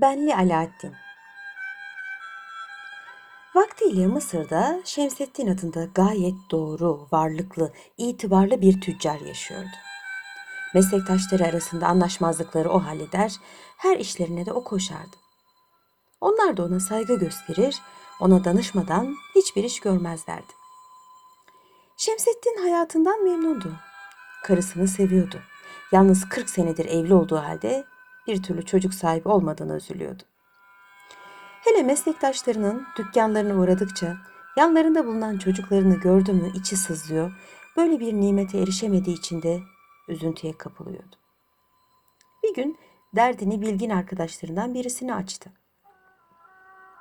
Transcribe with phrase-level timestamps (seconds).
[0.00, 0.94] Benli Alaaddin
[3.54, 9.76] Vaktiyle Mısır'da Şemseddin adında gayet doğru, varlıklı, itibarlı bir tüccar yaşıyordu.
[10.74, 13.32] Meslektaşları arasında anlaşmazlıkları o halleder,
[13.76, 15.16] her işlerine de o koşardı.
[16.20, 17.78] Onlar da ona saygı gösterir,
[18.20, 20.52] ona danışmadan hiçbir iş görmezlerdi.
[21.96, 23.72] Şemseddin hayatından memnundu.
[24.44, 25.40] Karısını seviyordu.
[25.92, 27.84] Yalnız 40 senedir evli olduğu halde
[28.28, 30.22] bir türlü çocuk sahibi olmadığını üzülüyordu.
[31.64, 34.16] Hele meslektaşlarının dükkanlarına uğradıkça
[34.56, 37.32] yanlarında bulunan çocuklarını gördü mü içi sızlıyor,
[37.76, 39.60] böyle bir nimete erişemediği için de
[40.08, 41.16] üzüntüye kapılıyordu.
[42.42, 42.78] Bir gün
[43.16, 45.50] derdini bilgin arkadaşlarından birisini açtı.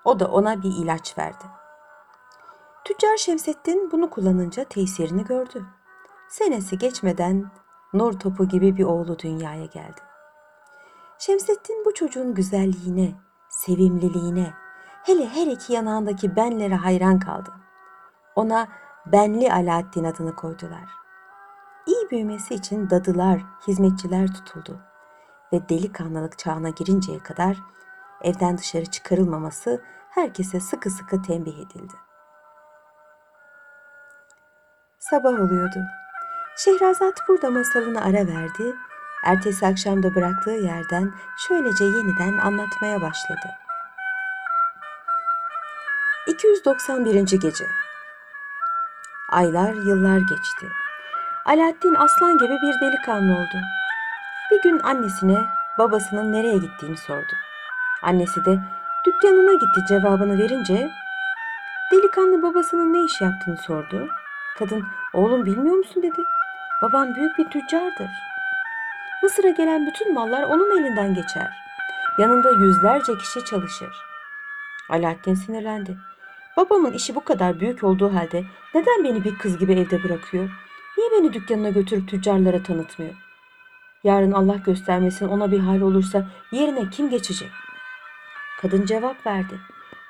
[0.06, 1.46] O da ona bir ilaç verdi.
[2.86, 5.66] Tüccar Şemseddin bunu kullanınca tesirini gördü.
[6.30, 7.52] Senesi geçmeden
[7.94, 10.07] nur topu gibi bir oğlu dünyaya geldi.
[11.20, 13.16] Şemseddin bu çocuğun güzelliğine,
[13.50, 14.54] sevimliliğine,
[15.04, 17.50] hele her iki yanağındaki benlere hayran kaldı.
[18.36, 18.68] Ona
[19.06, 20.90] Benli Alaaddin adını koydular.
[21.86, 24.80] İyi büyümesi için dadılar, hizmetçiler tutuldu
[25.54, 27.58] ve delikanlılık çağına girinceye kadar
[28.22, 31.94] evden dışarı çıkarılmaması herkese sıkı sıkı tembih edildi.
[35.00, 35.80] Sabah oluyordu.
[36.58, 38.76] Şehrazat burada masalına ara verdi.
[39.24, 41.14] Ertesi akşam da bıraktığı yerden
[41.48, 43.48] şöylece yeniden anlatmaya başladı.
[46.28, 47.40] 291.
[47.40, 47.66] Gece
[49.30, 50.68] Aylar yıllar geçti.
[51.46, 53.58] Alaaddin aslan gibi bir delikanlı oldu.
[54.52, 55.38] Bir gün annesine
[55.78, 57.34] babasının nereye gittiğini sordu.
[58.04, 58.60] Annesi de
[59.06, 60.90] dükkanına gitti cevabını verince
[61.92, 64.08] delikanlı babasının ne iş yaptığını sordu.
[64.60, 66.24] Kadın oğlum bilmiyor musun dedi.
[66.82, 68.10] Babam büyük bir tüccardır.
[69.28, 71.48] Mısır'a gelen bütün mallar onun elinden geçer.
[72.18, 73.90] Yanında yüzlerce kişi çalışır.
[74.90, 75.98] Alaaddin sinirlendi.
[76.58, 78.44] Babamın işi bu kadar büyük olduğu halde
[78.76, 80.50] neden beni bir kız gibi evde bırakıyor?
[80.98, 83.14] Niye beni dükkanına götürüp tüccarlara tanıtmıyor?
[84.04, 87.52] Yarın Allah göstermesin ona bir hal olursa yerine kim geçecek?
[88.62, 89.60] Kadın cevap verdi.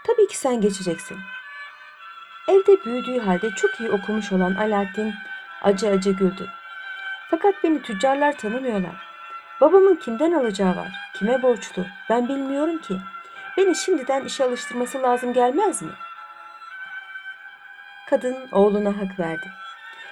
[0.07, 1.17] Tabii ki sen geçeceksin.
[2.47, 5.13] Evde büyüdüğü halde çok iyi okumuş olan Alaaddin
[5.61, 6.49] acı acı güldü.
[7.29, 9.06] Fakat beni tüccarlar tanımıyorlar.
[9.61, 10.91] Babamın kimden alacağı var?
[11.13, 11.85] Kime borçlu?
[12.09, 12.97] Ben bilmiyorum ki.
[13.57, 15.91] Beni şimdiden işe alıştırması lazım gelmez mi?
[18.09, 19.51] Kadın oğluna hak verdi.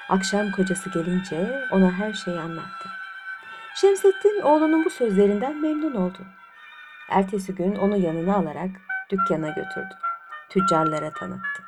[0.09, 2.89] Akşam kocası gelince ona her şeyi anlattı.
[3.75, 6.17] Şemsettin oğlunun bu sözlerinden memnun oldu.
[7.09, 8.69] Ertesi gün onu yanına alarak
[9.09, 9.95] dükkana götürdü.
[10.49, 11.63] Tüccarlara tanıttı.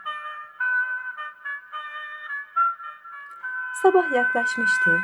[3.81, 4.99] Sabah yaklaşmıştı.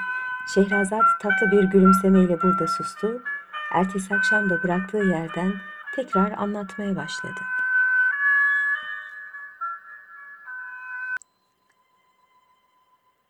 [0.48, 3.24] Şehrazat tatlı bir gülümsemeyle burada sustu.
[3.74, 5.54] Ertesi akşam da bıraktığı yerden
[5.96, 7.40] tekrar anlatmaya başladı.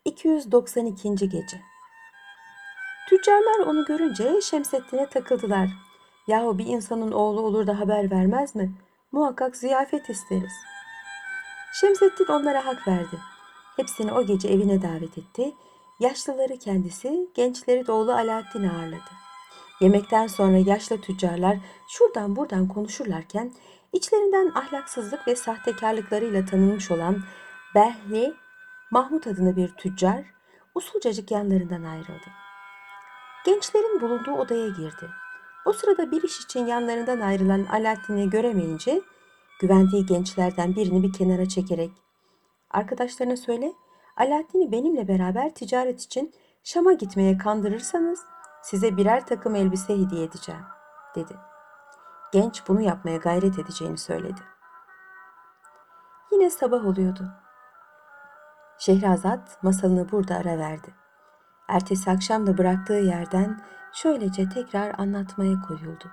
[0.06, 1.28] ...292.
[1.28, 1.60] Gece
[3.08, 5.68] Tüccarlar onu görünce Şemsettin'e takıldılar.
[6.26, 8.74] Yahu bir insanın oğlu olur da haber vermez mi?
[9.12, 10.52] Muhakkak ziyafet isteriz.
[11.80, 13.18] Şemsettin onlara hak verdi.
[13.76, 15.54] Hepsini o gece evine davet etti.
[16.00, 19.10] Yaşlıları kendisi, gençleri de oğlu Alaaddin ağırladı.
[19.80, 23.52] Yemekten sonra yaşlı tüccarlar şuradan buradan konuşurlarken
[23.92, 27.22] içlerinden ahlaksızlık ve sahtekarlıklarıyla tanınmış olan
[27.74, 28.34] Behli
[28.90, 30.24] Mahmut adında bir tüccar
[30.74, 32.26] usulcacık yanlarından ayrıldı.
[33.46, 35.08] Gençlerin bulunduğu odaya girdi.
[35.64, 39.00] O sırada bir iş için yanlarından ayrılan Alaaddin'i göremeyince
[39.60, 41.90] güvendiği gençlerden birini bir kenara çekerek
[42.70, 43.72] Arkadaşlarına söyle,
[44.16, 48.20] Alaaddin'i benimle beraber ticaret için Şam'a gitmeye kandırırsanız
[48.62, 50.64] size birer takım elbise hediye edeceğim,
[51.14, 51.36] dedi.
[52.32, 54.40] Genç bunu yapmaya gayret edeceğini söyledi.
[56.32, 57.30] Yine sabah oluyordu.
[58.78, 60.94] Şehrazat masalını burada ara verdi.
[61.68, 63.60] Ertesi akşam da bıraktığı yerden
[63.92, 66.10] şöylece tekrar anlatmaya koyuldu.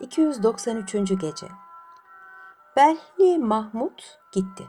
[0.00, 1.20] 293.
[1.20, 1.48] Gece
[2.80, 4.66] Belli Mahmut gitti.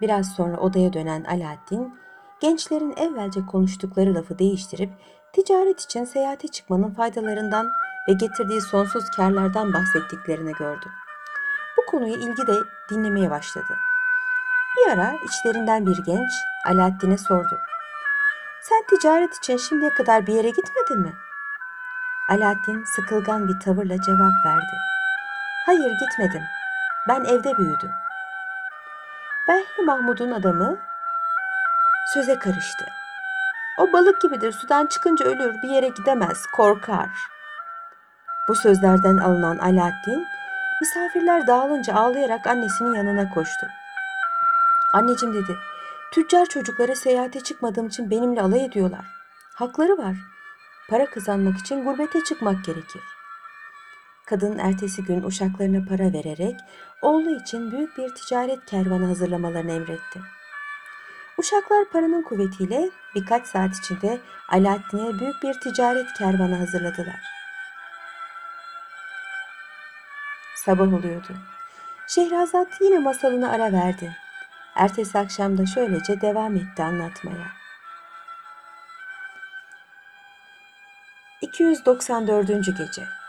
[0.00, 2.00] Biraz sonra odaya dönen Alaaddin,
[2.40, 4.90] gençlerin evvelce konuştukları lafı değiştirip
[5.32, 7.70] ticaret için seyahate çıkmanın faydalarından
[8.08, 10.86] ve getirdiği sonsuz karlardan bahsettiklerini gördü.
[11.76, 12.54] Bu konuyu ilgi de
[12.90, 13.76] dinlemeye başladı.
[14.76, 16.30] Bir ara içlerinden bir genç
[16.66, 17.58] Alaaddin'e sordu.
[18.62, 21.12] Sen ticaret için şimdiye kadar bir yere gitmedin mi?
[22.28, 24.76] Alaaddin sıkılgan bir tavırla cevap verdi.
[25.66, 26.42] Hayır gitmedim.
[27.08, 27.90] Ben evde büyüdüm.
[29.48, 30.78] Belli Mahmud'un adamı
[32.14, 32.84] söze karıştı.
[33.78, 34.52] O balık gibidir.
[34.52, 35.62] Sudan çıkınca ölür.
[35.62, 36.46] Bir yere gidemez.
[36.56, 37.08] Korkar.
[38.48, 40.26] Bu sözlerden alınan Alaaddin
[40.80, 43.66] misafirler dağılınca ağlayarak annesinin yanına koştu.
[44.94, 45.56] Anneciğim dedi.
[46.12, 49.04] Tüccar çocuklara seyahate çıkmadığım için benimle alay ediyorlar.
[49.54, 50.16] Hakları var.
[50.90, 53.02] Para kazanmak için gurbete çıkmak gerekir.
[54.30, 56.60] Kadın ertesi gün uşaklarına para vererek
[57.02, 60.20] oğlu için büyük bir ticaret kervanı hazırlamalarını emretti.
[61.38, 67.20] Uşaklar paranın kuvvetiyle birkaç saat içinde Alaaddin'e büyük bir ticaret kervanı hazırladılar.
[70.56, 71.36] Sabah oluyordu.
[72.06, 74.16] Şehrazat yine masalını ara verdi.
[74.74, 77.46] Ertesi akşam da şöylece devam etti anlatmaya.
[81.40, 82.48] 294.
[82.48, 83.19] Gece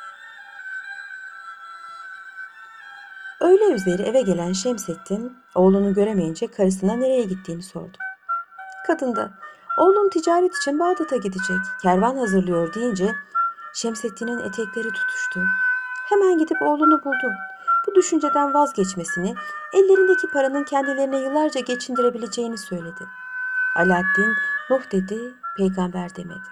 [3.72, 7.98] Öğle üzeri eve gelen Şemsettin oğlunu göremeyince karısına nereye gittiğini sordu.
[8.88, 9.32] Kadın da
[9.78, 13.16] oğlun ticaret için Bağdat'a gidecek kervan hazırlıyor deyince
[13.74, 15.44] Şemsettin'in etekleri tutuştu.
[16.10, 17.32] Hemen gidip oğlunu buldu.
[17.88, 19.36] Bu düşünceden vazgeçmesini,
[19.74, 23.04] ellerindeki paranın kendilerine yıllarca geçindirebileceğini söyledi.
[23.76, 24.36] Alaaddin,
[24.70, 26.48] Nuh dedi, peygamber demedi.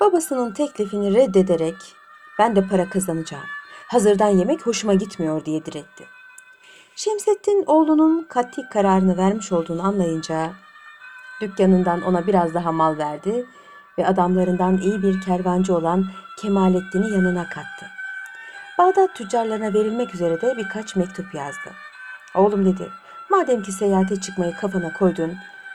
[0.00, 2.01] Babasının teklifini reddederek
[2.42, 3.44] ben de para kazanacağım.
[3.86, 6.04] Hazırdan yemek hoşuma gitmiyor diye diretti.
[6.96, 10.50] Şemsettin oğlunun katli kararını vermiş olduğunu anlayınca
[11.40, 13.46] dükkanından ona biraz daha mal verdi
[13.98, 16.06] ve adamlarından iyi bir kervancı olan
[16.38, 17.86] Kemalettin'i yanına kattı.
[18.78, 21.70] Bağdat tüccarlarına verilmek üzere de birkaç mektup yazdı.
[22.34, 22.90] Oğlum dedi,
[23.30, 25.34] madem ki seyahate çıkmayı kafana koydun,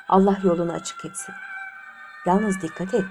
[0.10, 1.36] Allah yolunu açık etsin.
[2.26, 3.06] Yalnız dikkat et.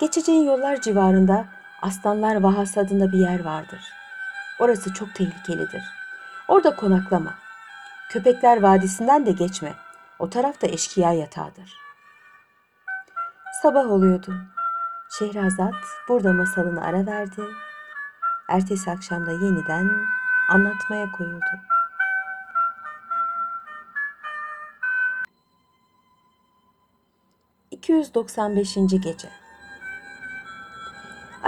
[0.00, 3.80] Geçeceğin yollar civarında Aslanlar Vahası adında bir yer vardır.
[4.58, 5.82] Orası çok tehlikelidir.
[6.48, 7.34] Orada konaklama.
[8.10, 9.74] Köpekler Vadisi'nden de geçme.
[10.18, 11.76] O tarafta eşkıya yatağıdır.
[13.62, 14.34] Sabah oluyordu.
[15.18, 15.74] Şehrazat
[16.08, 17.42] burada masalını ara verdi.
[18.48, 19.90] Ertesi akşamda yeniden
[20.48, 21.44] anlatmaya koyuldu.
[27.72, 29.00] ...295.
[29.02, 29.28] Gece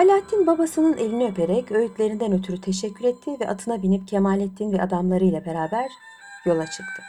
[0.02, 5.90] Alaaddin babasının elini öperek öğütlerinden ötürü teşekkür etti ve atına binip Kemalettin ve adamlarıyla beraber
[6.44, 7.02] yola çıktı.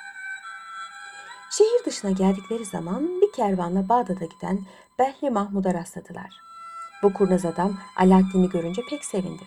[1.51, 4.60] Şehir dışına geldikleri zaman bir kervanla Bağdat'a giden
[5.00, 6.30] Behli Mahmud'a rastladılar.
[7.04, 9.44] Bu kurnaz adam Alaaddin'i görünce pek sevindi.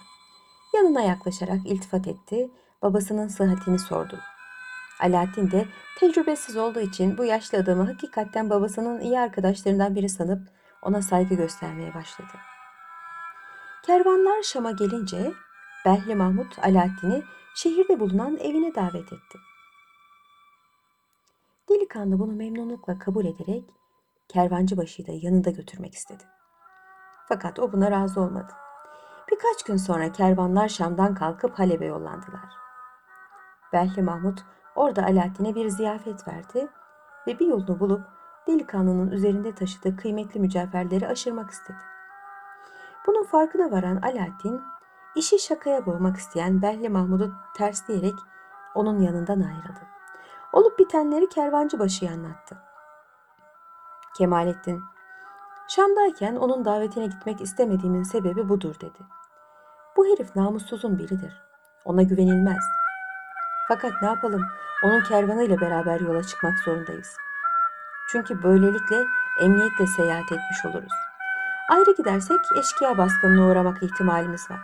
[0.75, 2.51] Yanına yaklaşarak iltifat etti,
[2.83, 4.19] babasının sıhhatini sordu.
[5.01, 5.67] Alaaddin de
[5.99, 10.49] tecrübesiz olduğu için bu yaşlı adamı hakikaten babasının iyi arkadaşlarından biri sanıp
[10.83, 12.33] ona saygı göstermeye başladı.
[13.87, 15.33] Kervanlar Şam'a gelince
[15.85, 17.23] Behli Mahmut Alaaddin'i
[17.55, 19.39] şehirde bulunan evine davet etti.
[21.69, 23.65] Delikanlı bunu memnunlukla kabul ederek
[24.29, 26.25] kervancı başıyı da yanında götürmek istedi.
[27.29, 28.53] Fakat o buna razı olmadı.
[29.31, 32.51] Birkaç gün sonra kervanlar Şam'dan kalkıp Halep'e yollandılar.
[33.73, 34.41] Behli Mahmut
[34.75, 36.69] orada Alaaddin'e bir ziyafet verdi
[37.27, 38.03] ve bir yolunu bulup
[38.47, 41.96] delikanlının üzerinde taşıdığı kıymetli mücevherleri aşırmak istedi.
[43.07, 44.63] Bunun farkına varan Alaaddin,
[45.15, 48.15] işi şakaya boğmak isteyen Behli Mahmud'u tersleyerek
[48.75, 49.81] onun yanından ayrıldı.
[50.53, 52.57] Olup bitenleri kervancı başı anlattı.
[54.19, 54.83] Kemalettin,
[55.69, 58.99] Şam'dayken onun davetine gitmek istemediğimin sebebi budur dedi.
[59.97, 61.43] Bu herif namussuzun biridir.
[61.85, 62.65] Ona güvenilmez.
[63.69, 64.43] Fakat ne yapalım
[64.85, 67.17] onun kervanıyla beraber yola çıkmak zorundayız.
[68.09, 69.05] Çünkü böylelikle
[69.41, 71.06] emniyetle seyahat etmiş oluruz.
[71.69, 74.61] Ayrı gidersek eşkıya baskınına uğramak ihtimalimiz var.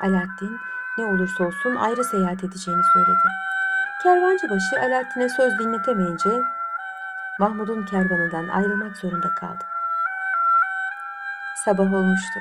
[0.00, 0.60] Alaaddin
[0.98, 3.28] ne olursa olsun ayrı seyahat edeceğini söyledi.
[4.02, 6.30] Kervancıbaşı Alaaddin'e söz dinletemeyince
[7.38, 9.64] Mahmud'un kervanından ayrılmak zorunda kaldı.
[11.64, 12.40] Sabah olmuştu.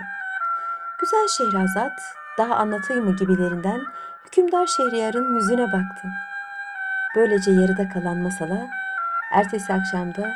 [1.00, 3.82] Güzel Şehrazat daha anlatayım mı gibilerinden
[4.26, 6.08] hükümdar Şehriyar'ın yüzüne baktı.
[7.16, 8.68] Böylece yarıda kalan masala
[9.32, 10.32] ertesi akşamda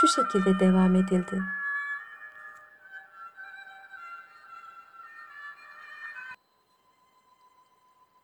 [0.00, 1.42] şu şekilde devam edildi.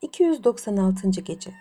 [0.03, 1.21] ...296.
[1.21, 1.55] Gece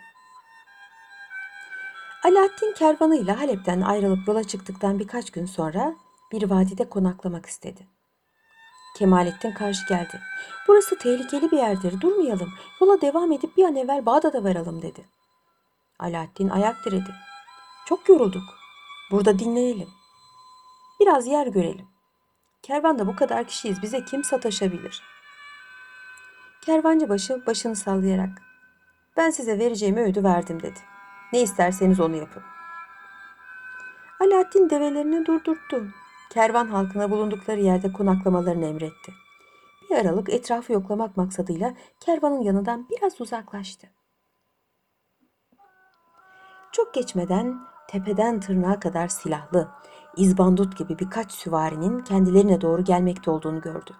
[2.24, 5.94] Alaaddin kervanıyla Halep'ten ayrılıp yola çıktıktan birkaç gün sonra
[6.32, 7.86] bir vadide konaklamak istedi.
[8.98, 10.20] Kemalettin karşı geldi.
[10.68, 12.52] Burası tehlikeli bir yerdir, durmayalım.
[12.80, 15.04] Yola devam edip bir an evvel Bağdat'a varalım dedi.
[15.98, 17.14] Alaaddin ayak diredi.
[17.86, 18.44] Çok yorulduk.
[19.10, 19.88] Burada dinlenelim.
[21.00, 21.86] Biraz yer görelim.
[22.62, 23.82] Kervanda bu kadar kişiyiz.
[23.82, 25.02] Bize kim sataşabilir?
[26.60, 28.42] Kervancı başı başını sallayarak
[29.16, 30.80] ben size vereceğim öğüdü verdim dedi.
[31.32, 32.42] Ne isterseniz onu yapın.
[34.20, 35.86] Alaaddin develerini durdurttu.
[36.30, 39.12] Kervan halkına bulundukları yerde konaklamalarını emretti.
[39.90, 43.86] Bir aralık etrafı yoklamak maksadıyla kervanın yanından biraz uzaklaştı.
[46.72, 49.68] Çok geçmeden tepeden tırnağa kadar silahlı,
[50.16, 53.90] izbandut gibi birkaç süvarinin kendilerine doğru gelmekte olduğunu gördü.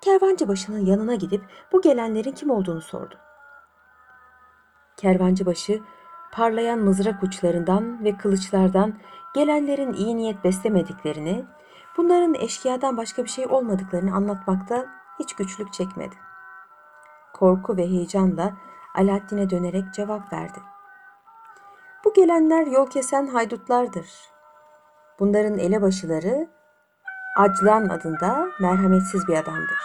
[0.00, 1.42] Kervancı başının yanına gidip
[1.72, 3.14] bu gelenlerin kim olduğunu sordu.
[4.96, 5.80] Kervancı başı
[6.32, 8.94] parlayan mızrak uçlarından ve kılıçlardan
[9.34, 11.44] gelenlerin iyi niyet beslemediklerini,
[11.96, 14.86] bunların eşkıyadan başka bir şey olmadıklarını anlatmakta
[15.18, 16.14] hiç güçlük çekmedi.
[17.32, 18.52] Korku ve heyecanla
[18.94, 20.58] Alaaddin'e dönerek cevap verdi.
[22.04, 24.06] Bu gelenler yol kesen haydutlardır.
[25.20, 26.48] Bunların elebaşıları
[27.36, 29.78] Aclan adında merhametsiz bir adamdır.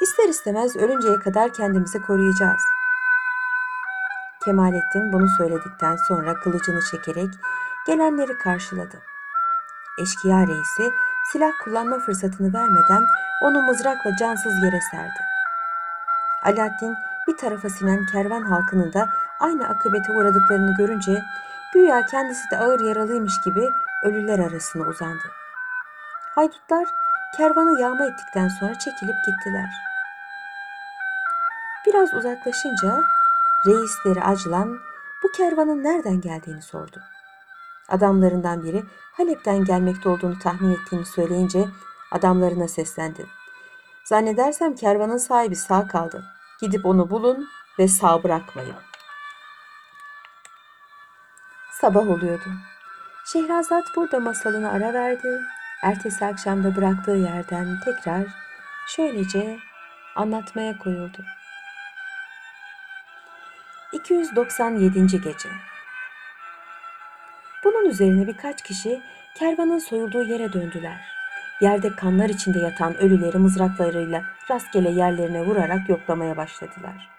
[0.00, 2.62] İster istemez ölünceye kadar kendimizi koruyacağız.
[4.44, 7.30] Kemalettin bunu söyledikten sonra kılıcını çekerek
[7.86, 8.96] gelenleri karşıladı.
[10.02, 10.92] Eşkıya reisi
[11.32, 13.02] silah kullanma fırsatını vermeden
[13.40, 15.20] onu mızrakla cansız yere serdi.
[16.42, 16.94] Alaaddin
[17.28, 19.08] bir tarafa sinen kervan halkının da
[19.40, 21.22] aynı akıbete uğradıklarını görünce
[21.74, 23.70] güya kendisi de ağır yaralıymış gibi
[24.04, 25.24] ölüler arasına uzandı.
[26.34, 26.88] Haydutlar
[27.36, 29.70] kervanı yağma ettikten sonra çekilip gittiler.
[31.86, 33.02] Biraz uzaklaşınca
[33.66, 34.78] reisleri acılan
[35.22, 37.00] bu kervanın nereden geldiğini sordu.
[37.88, 41.68] Adamlarından biri Halep'ten gelmekte olduğunu tahmin ettiğini söyleyince
[42.10, 43.26] adamlarına seslendi.
[44.04, 46.24] Zannedersem kervanın sahibi sağ kaldı.
[46.60, 48.76] Gidip onu bulun ve sağ bırakmayın.
[51.72, 52.50] Sabah oluyordu.
[53.26, 55.40] Şehrazat burada masalını ara verdi.
[55.82, 58.26] Ertesi akşamda bıraktığı yerden tekrar
[58.86, 59.58] şöylece
[60.16, 61.24] anlatmaya koyuldu.
[63.92, 65.06] 297.
[65.06, 65.48] gece.
[67.64, 69.00] Bunun üzerine birkaç kişi
[69.38, 71.00] kervanın soyulduğu yere döndüler.
[71.60, 77.10] Yerde kanlar içinde yatan ölüleri mızraklarıyla rastgele yerlerine vurarak yoklamaya başladılar.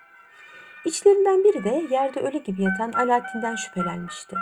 [0.85, 4.35] İçlerinden biri de yerde ölü gibi yatan Alaaddin'den şüphelenmişti.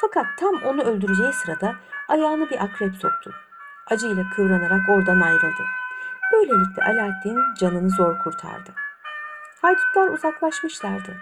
[0.00, 1.76] Fakat tam onu öldüreceği sırada
[2.08, 3.34] ayağını bir akrep soktu.
[3.86, 5.62] Acıyla kıvranarak oradan ayrıldı.
[6.32, 8.70] Böylelikle Alaaddin canını zor kurtardı.
[9.62, 11.16] Haydutlar uzaklaşmışlardı.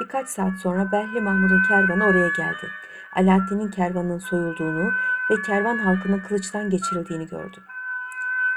[0.00, 2.70] Birkaç saat sonra Behli Mahmud'un kervanı oraya geldi.
[3.16, 4.92] Alaaddin'in kervanının soyulduğunu
[5.30, 7.62] ve kervan halkının kılıçtan geçirildiğini gördü.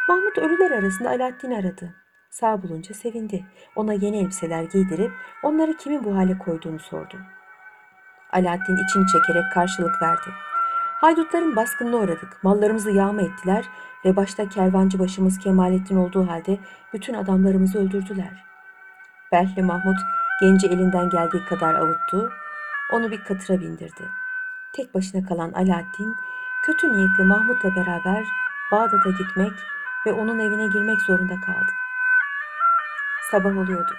[0.10, 1.96] Mahmud ölüler arasında Alaaddin'i aradı.
[2.30, 3.46] Sağ bulunca sevindi.
[3.76, 5.12] Ona yeni elbiseler giydirip
[5.44, 7.18] onları kimin bu hale koyduğunu sordu.
[8.34, 10.30] Alaaddin içini çekerek karşılık verdi.
[11.02, 12.44] Haydutların baskınına uğradık.
[12.44, 13.66] Mallarımızı yağma ettiler
[14.06, 16.60] ve başta kervancı başımız Kemalettin olduğu halde
[16.94, 18.46] bütün adamlarımızı öldürdüler.
[19.32, 19.98] Behli Mahmud
[20.42, 22.32] genci elinden geldiği kadar avuttu.
[22.94, 24.10] Onu bir katıra bindirdi.
[24.74, 26.16] Tek başına kalan Alaaddin
[26.66, 28.26] kötü niyetli Mahmud'la beraber
[28.72, 29.54] Bağdat'a gitmek
[30.06, 31.72] ve onun evine girmek zorunda kaldı.
[33.32, 33.92] Sabah oluyordu.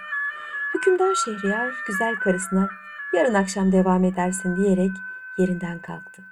[0.73, 2.67] Hükümdar Şehriyar güzel karısına
[3.13, 4.91] yarın akşam devam edersin diyerek
[5.37, 6.23] yerinden kalktı.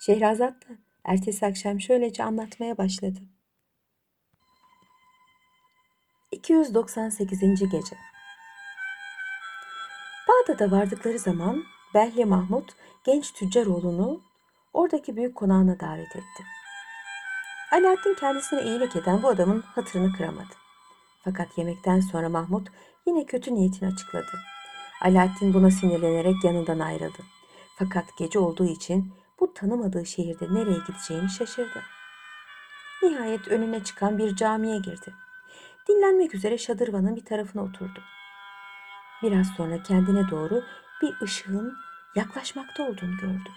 [0.00, 3.20] Şehrazat da ertesi akşam şöylece anlatmaya başladı.
[6.32, 7.40] 298.
[7.70, 7.96] Gece
[10.28, 11.64] Bağdat'a vardıkları zaman
[11.94, 12.68] Behli Mahmud
[13.04, 14.20] genç tüccar oğlunu
[14.72, 16.44] oradaki büyük konağına davet etti.
[17.72, 20.54] Alaaddin kendisine iyilik eden bu adamın hatırını kıramadı.
[21.24, 22.66] Fakat yemekten sonra Mahmud
[23.06, 24.49] yine kötü niyetini açıkladı.
[25.00, 27.22] Alaaddin buna sinirlenerek yanından ayrıldı.
[27.76, 31.82] Fakat gece olduğu için bu tanımadığı şehirde nereye gideceğini şaşırdı.
[33.02, 35.14] Nihayet önüne çıkan bir camiye girdi.
[35.88, 38.00] Dinlenmek üzere şadırvanın bir tarafına oturdu.
[39.22, 40.62] Biraz sonra kendine doğru
[41.02, 41.72] bir ışığın
[42.16, 43.50] yaklaşmakta olduğunu gördü.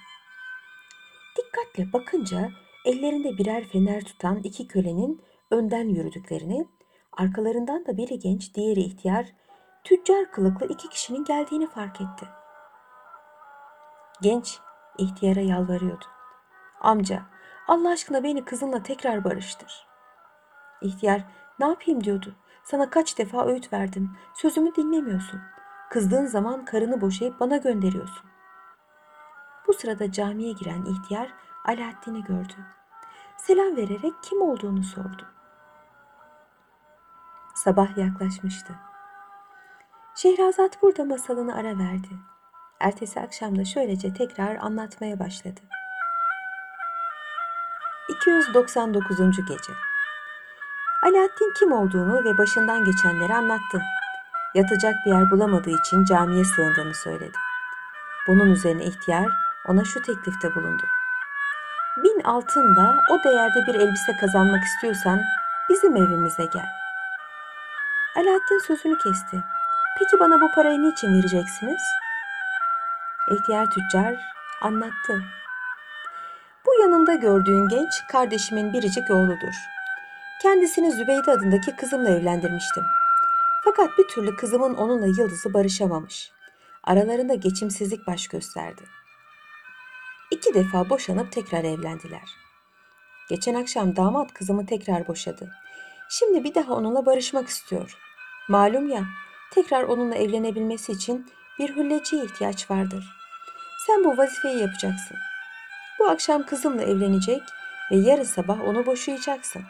[1.37, 2.49] Dikkatle bakınca
[2.85, 5.21] ellerinde birer fener tutan iki kölenin
[5.51, 6.67] önden yürüdüklerini,
[7.11, 9.25] arkalarından da biri genç, diğeri ihtiyar,
[9.83, 12.27] tüccar kılıklı iki kişinin geldiğini fark etti.
[14.21, 14.59] Genç
[14.97, 16.05] ihtiyara yalvarıyordu.
[16.81, 17.21] Amca,
[17.67, 19.87] Allah aşkına beni kızınla tekrar barıştır.
[20.81, 21.25] İhtiyar,
[21.59, 22.35] ne yapayım diyordu.
[22.63, 24.17] Sana kaç defa öğüt verdim.
[24.33, 25.41] Sözümü dinlemiyorsun.
[25.89, 28.29] Kızdığın zaman karını boşayıp bana gönderiyorsun.
[29.67, 31.33] Bu sırada camiye giren ihtiyar
[31.65, 32.55] Alaaddin'i gördü.
[33.37, 35.25] Selam vererek kim olduğunu sordu.
[37.55, 38.75] Sabah yaklaşmıştı.
[40.23, 42.09] Şehrazat burada masalını ara verdi.
[42.79, 45.59] Ertesi akşam da şöylece tekrar anlatmaya başladı.
[48.19, 49.17] 299.
[49.47, 49.73] Gece
[51.03, 53.81] Alaaddin kim olduğunu ve başından geçenleri anlattı.
[54.55, 57.37] Yatacak bir yer bulamadığı için camiye sığındığını söyledi.
[58.27, 59.27] Bunun üzerine ihtiyar
[59.67, 60.83] ona şu teklifte bulundu.
[62.03, 65.21] Bin altınla o değerde bir elbise kazanmak istiyorsan
[65.69, 66.69] bizim evimize gel.
[68.15, 69.43] Alaaddin sözünü kesti.
[69.99, 71.81] Peki bana bu parayı niçin vereceksiniz?
[73.31, 74.15] İhtiyar tüccar
[74.61, 75.23] anlattı.
[76.65, 79.53] Bu yanımda gördüğün genç kardeşimin biricik oğludur.
[80.41, 82.83] Kendisini Zübeyde adındaki kızımla evlendirmiştim.
[83.63, 86.31] Fakat bir türlü kızımın onunla yıldızı barışamamış.
[86.83, 88.81] Aralarında geçimsizlik baş gösterdi.
[90.31, 92.29] İki defa boşanıp tekrar evlendiler.
[93.29, 95.51] Geçen akşam damat kızımı tekrar boşadı.
[96.09, 97.97] Şimdi bir daha onunla barışmak istiyor.
[98.49, 99.03] Malum ya,
[99.53, 103.05] tekrar onunla evlenebilmesi için bir hülleciye ihtiyaç vardır.
[103.87, 105.17] Sen bu vazifeyi yapacaksın.
[105.99, 107.41] Bu akşam kızımla evlenecek
[107.91, 109.61] ve yarın sabah onu boşayacaksın.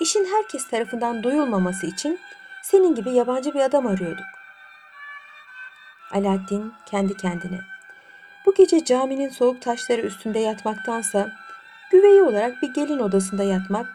[0.00, 2.20] İşin herkes tarafından duyulmaması için
[2.62, 4.26] senin gibi yabancı bir adam arıyorduk.
[6.12, 7.60] Alaaddin kendi kendine.
[8.46, 11.32] Bu gece caminin soğuk taşları üstünde yatmaktansa
[11.90, 13.86] güveyi olarak bir gelin odasında yatmak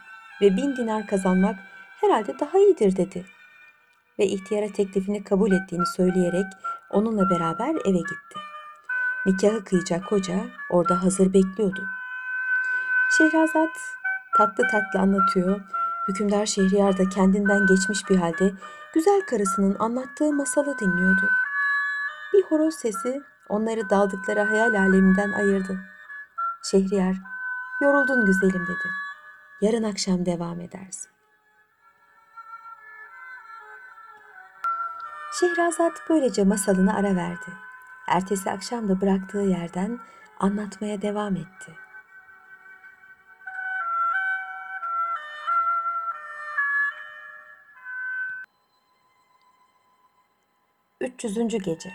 [0.41, 1.55] ve bin dinar kazanmak
[2.01, 3.36] herhalde daha iyidir dedi.
[4.19, 6.45] Ve ihtiyara teklifini kabul ettiğini söyleyerek
[6.89, 8.39] onunla beraber eve gitti.
[9.25, 11.87] Nikahı kıyacak koca orada hazır bekliyordu.
[13.17, 13.69] Şehrazat
[14.37, 15.61] tatlı tatlı anlatıyor.
[16.07, 18.53] Hükümdar Şehriyar da kendinden geçmiş bir halde
[18.93, 21.29] güzel karısının anlattığı masalı dinliyordu.
[22.33, 25.79] Bir horoz sesi onları daldıkları hayal aleminden ayırdı.
[26.63, 27.15] Şehriyar,
[27.81, 28.89] yoruldun güzelim dedi.
[29.61, 31.16] Yarın akşam devam edersin.
[35.39, 37.51] Şehrazat böylece masalına ara verdi.
[38.07, 39.99] Ertesi akşam da bıraktığı yerden
[40.39, 41.71] anlatmaya devam etti.
[51.01, 51.63] 300.
[51.63, 51.93] Gece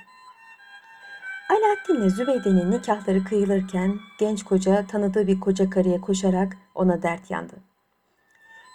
[1.50, 7.54] Alaaddin ile Zübeyde'nin nikahları kıyılırken genç koca tanıdığı bir koca karıya koşarak ona dert yandı.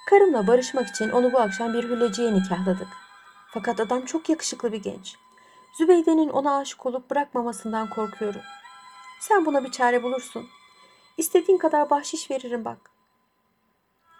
[0.09, 3.06] Karımla barışmak için onu bu akşam bir hülleciye nikahladık.
[3.53, 5.15] Fakat adam çok yakışıklı bir genç.
[5.77, 8.41] Zübeyde'nin ona aşık olup bırakmamasından korkuyorum.
[9.19, 10.47] Sen buna bir çare bulursun.
[11.17, 12.77] İstediğin kadar bahşiş veririm bak.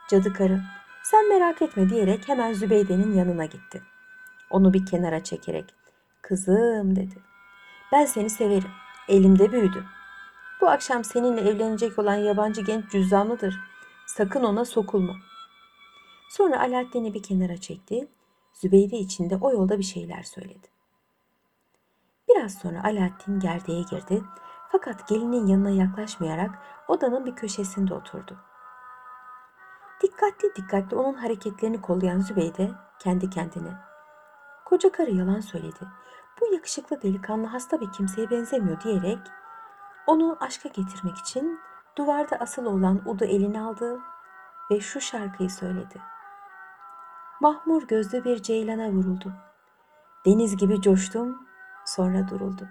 [0.10, 0.62] Cadı karı,
[1.04, 3.84] sen merak etme diyerek hemen Zübeyde'nin yanına gitti.
[4.50, 5.66] Onu bir kenara çekerek,
[6.22, 7.16] kızım dedi.
[7.92, 8.72] Ben seni severim.
[9.08, 9.86] Elimde büyüdü.
[10.62, 13.60] Bu akşam seninle evlenecek olan yabancı genç cüzdanlıdır.
[14.06, 15.16] Sakın ona sokulma.
[16.30, 18.08] Sonra Alaaddin'i bir kenara çekti.
[18.58, 20.68] Zübeyde içinde o yolda bir şeyler söyledi.
[22.30, 24.24] Biraz sonra Alaaddin gerdeğe girdi.
[24.72, 28.38] Fakat gelinin yanına yaklaşmayarak odanın bir köşesinde oturdu.
[30.04, 33.78] Dikkatli dikkatli onun hareketlerini kollayan Zübeyde kendi kendine.
[34.66, 35.88] Koca karı yalan söyledi.
[36.42, 39.20] Bu yakışıklı delikanlı hasta bir kimseye benzemiyor diyerek
[40.08, 41.60] onu aşka getirmek için
[41.98, 44.00] duvarda asılı olan udu eline aldı
[44.72, 46.02] ve şu şarkıyı söyledi.
[47.42, 49.34] Mahmur gözlü bir ceylana vuruldu.
[50.26, 51.48] Deniz gibi coştum,
[51.86, 52.68] sonra duruldu.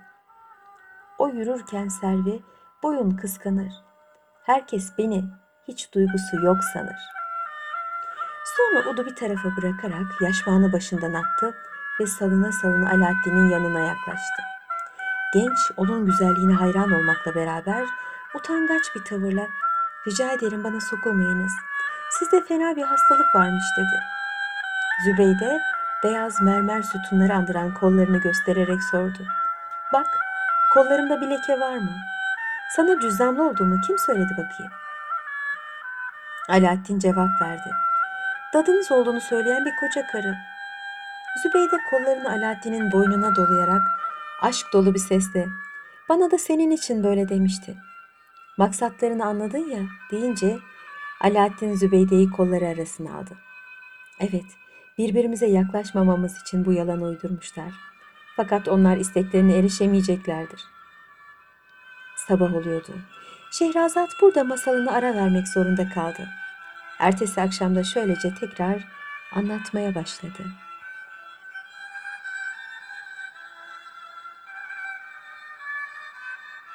[1.18, 2.42] O yürürken servi
[2.82, 3.72] boyun kıskanır.
[4.42, 5.24] Herkes beni
[5.68, 6.96] hiç duygusu yok sanır.
[8.56, 11.54] Sonra Udu bir tarafa bırakarak yaşmağını başından attı
[12.00, 14.42] ve salına salına Alaaddin'in yanına yaklaştı.
[15.34, 17.86] Genç onun güzelliğine hayran olmakla beraber
[18.34, 19.46] utangaç bir tavırla
[20.06, 21.52] rica ederim bana sokulmayınız.
[22.10, 24.16] Sizde fena bir hastalık varmış dedi.
[25.04, 25.60] Zübeyde
[26.04, 29.26] beyaz mermer sütunları andıran kollarını göstererek sordu.
[29.92, 30.06] Bak
[30.74, 31.96] kollarımda bir leke var mı?
[32.76, 34.72] Sana cüzdanlı olduğumu kim söyledi bakayım?
[36.48, 37.70] Alaaddin cevap verdi.
[38.54, 40.36] Dadınız olduğunu söyleyen bir koca karı.
[41.42, 43.82] Zübeyde kollarını Alaaddin'in boynuna dolayarak
[44.42, 45.46] aşk dolu bir sesle
[46.08, 47.76] bana da senin için böyle demişti.
[48.58, 49.80] Maksatlarını anladın ya
[50.10, 50.58] deyince
[51.20, 53.34] Alaaddin Zübeyde'yi kolları arasına aldı.
[54.20, 54.46] Evet,
[54.98, 57.72] birbirimize yaklaşmamamız için bu yalan uydurmuşlar.
[58.36, 60.64] Fakat onlar isteklerine erişemeyeceklerdir.
[62.28, 62.92] Sabah oluyordu.
[63.50, 66.28] Şehrazat burada masalını ara vermek zorunda kaldı.
[66.98, 68.84] Ertesi akşamda şöylece tekrar
[69.32, 70.44] anlatmaya başladı.